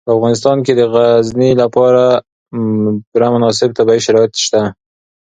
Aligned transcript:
په 0.05 0.11
افغانستان 0.17 0.57
کې 0.65 0.73
د 0.75 0.81
غزني 0.93 1.51
لپاره 1.61 2.03
پوره 3.11 3.27
مناسب 3.35 3.69
طبیعي 3.79 4.01
شرایط 4.05 4.33
شته. 4.45 4.61